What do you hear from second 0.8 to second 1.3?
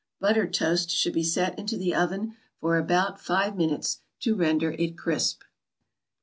should be